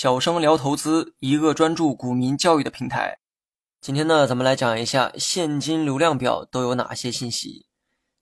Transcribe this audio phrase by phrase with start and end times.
[0.00, 3.18] 小生聊投资，一个专注股民教育的平台。
[3.82, 7.66] 今天呢，咱们来讲一下现金流量表都有哪些信息。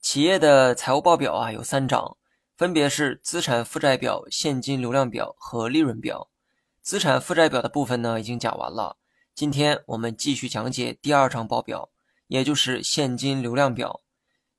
[0.01, 2.17] 企业的财务报表啊，有三张，
[2.57, 6.29] 分别是资产负债表、现金流量表和利润表。
[6.83, 8.97] 资产负债表的部分呢，已经讲完了。
[9.33, 11.91] 今天我们继续讲解第二张报表，
[12.27, 14.01] 也就是现金流量表。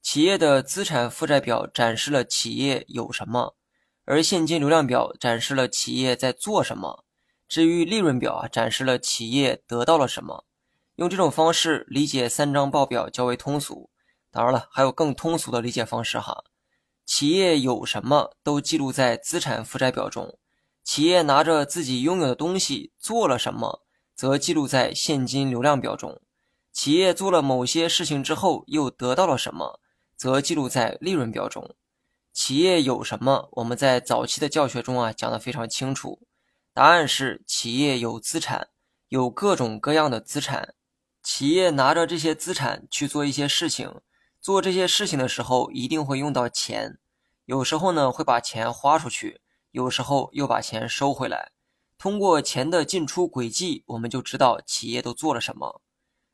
[0.02, 3.58] 企业的资产负债表展示了企业有什么。
[4.06, 7.04] 而现金流量表展示了企业在做什么，
[7.50, 10.46] 至于利润表啊，展示了企业得到了什么。
[10.98, 13.90] 用这种方式理解三张报表较为通俗。
[14.30, 16.44] 当然了，还有更通俗的理解方式哈。
[17.08, 20.38] 企业有什么都记录在资产负债表中，
[20.84, 26.22] 企业拿着自己拥有的东西做了什么，则记录在现金流量表中。
[26.72, 29.80] 企业做了某些事情之后又得到了什么，
[30.16, 31.76] 则记录在利润表中。
[32.32, 33.50] 企业有什么？
[33.54, 36.20] 我们在早期的教学中啊讲的非常清楚，
[36.80, 38.70] 答案是企业有资产，
[39.10, 40.76] 有各种各样的资产。
[41.22, 44.00] 企业拿着这些资产去做一些事情，
[44.40, 46.98] 做这些事情的时候一定会用到钱，
[47.44, 51.52] 有时候呢会把钱花出去，有时候又把钱收回来。
[51.98, 55.82] 通过钱的进出轨迹，我们就知道企业都做了什么。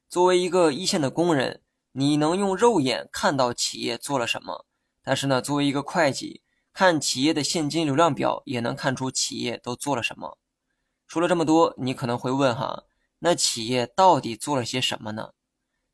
[0.08, 4.68] 作为一个一线的工人，你能用肉眼看到企业做了什么？
[5.02, 6.44] 但是呢，作为一个会计，
[6.76, 10.38] 看企业的现金流量表也能看出企业都做了什么。
[11.08, 12.84] 说了这么多，你可能会问哈，
[13.20, 15.32] 那企业到底做了些什么呢？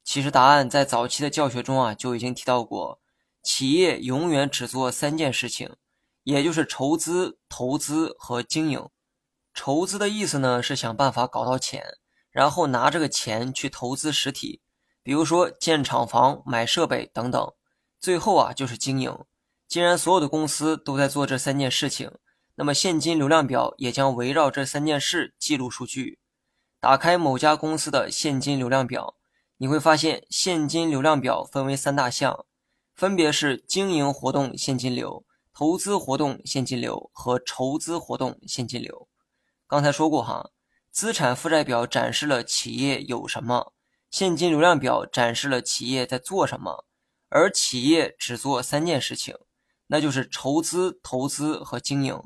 [0.04, 3.00] 其实答案在早期的教学中啊就已经提到过，
[3.44, 5.76] 企业永远只做三件事情，
[6.24, 8.90] 也就是筹资、投资和经营。
[9.54, 11.86] 筹资的意思呢是想办法搞到钱，
[12.32, 14.62] 然后拿这个钱去投资实体，
[15.04, 17.54] 比如说建厂房、买设备等等。
[18.00, 19.16] 最后啊，就是经营。
[19.72, 22.12] 既然所有的公司都在做这三件事情，
[22.56, 26.20] 那么现金流量表也将围绕这三件事记录数据。
[26.82, 29.16] 打开某家公司的现金流量表，
[29.60, 32.46] 你会发现现金流量表分为三大项，
[32.96, 35.24] 分别是经营活动现金流、
[35.54, 39.08] 投资活动现金流和筹资活动现金流。
[39.70, 40.50] 刚才说过哈，
[40.92, 43.72] 资产负债表展示了企业有什么，
[44.10, 46.86] 现金流量表展示了企业在做什么。
[47.30, 49.38] 而企业只做三件事情，
[49.92, 52.18] 那就是筹资、投资和经营，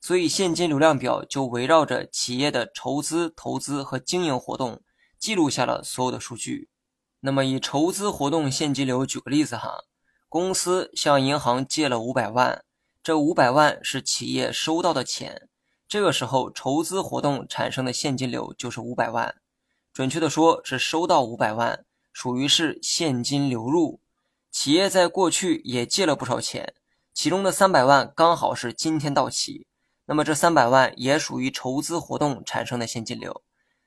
[0.00, 4.80] 所以现金流量表就围绕着企业的筹资、投资和经营活动，
[5.18, 6.68] 记录下了所有的数据。
[7.18, 9.80] 那么以筹资活动现金流举个例子哈，
[10.28, 12.64] 公司向银行借了五百万，
[13.02, 15.48] 这五百万是企业收到的钱，
[15.88, 19.34] 这个时候筹资活动产生的现金流就是五百万，
[19.92, 24.00] 准确的说是收到五百万，属于是现金流入。
[24.52, 26.74] 企业在过去也借了不少钱，
[27.18, 29.66] 其中的三百万刚好是今天到期，
[30.06, 33.42] 那么这三百万也属于筹资活动产生的现金流，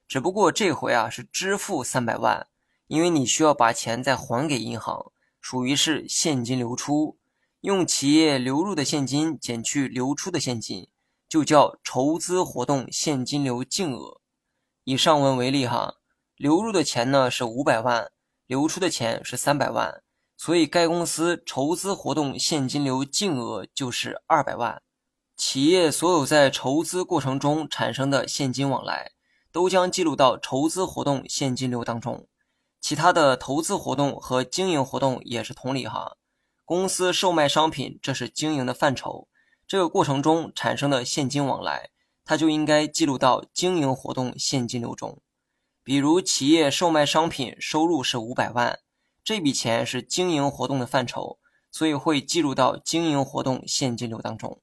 [0.05, 2.47] 只不过这回啊是支付三百万，
[2.87, 7.17] 因为你需要把钱再还给银行，属于是现金流出，
[7.61, 10.89] 用企业流入的现金减去流出的现金，
[11.29, 14.19] 就叫筹资活动现金流净额。
[14.83, 15.93] 以上文为例哈，
[16.35, 18.11] 流入的钱呢是五百万，
[18.45, 20.03] 流出的钱是三百万。
[20.43, 24.81] 所以，该公司筹资活动现金流净额就是二百万。
[25.37, 29.11] 企业所有在筹资过程中产生的现金往来，
[29.51, 32.27] 都将记录到筹资活动现金流当中。
[32.79, 36.17] 其他的投资活动和经营活动也是同理哈。
[36.65, 39.27] 公司售卖商品，这是经营的范畴，
[39.67, 41.91] 这个过程中产生的现金往来，
[42.25, 45.21] 它就应该记录到经营活动现金流中。
[45.83, 48.79] 比如，企业售卖商品收入是五百万。
[49.31, 51.39] 这笔钱是经营活动的范畴，
[51.71, 54.61] 所以会计入到经营活动现金流当中。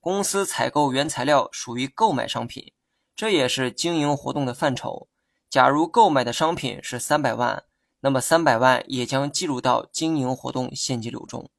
[0.00, 2.72] 公司采购原材料属于购买商品，
[3.16, 5.08] 这也是经营活动的范畴。
[5.50, 7.64] 假如购买的商品是三百万，
[7.98, 11.50] 那么三百万也将计入到经营活动现金流中。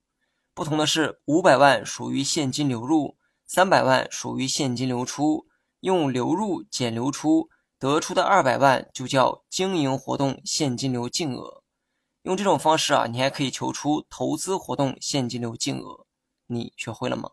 [0.53, 5.47] 不同的是，五百万属于现金流入，三百万属于现金流出。
[5.81, 11.56] 用流入减流出得出的二百万就叫经营活动现金流净额。
[12.27, 16.05] 用这种方式啊，你还可以求出投资活动现金流净额。
[16.47, 17.29] 你学会了吗？